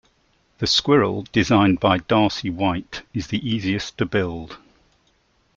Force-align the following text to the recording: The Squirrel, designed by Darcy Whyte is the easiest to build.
The 0.57 0.65
Squirrel, 0.65 1.27
designed 1.31 1.79
by 1.79 1.99
Darcy 1.99 2.49
Whyte 2.49 3.03
is 3.13 3.27
the 3.27 3.37
easiest 3.47 3.99
to 3.99 4.05
build. 4.07 4.57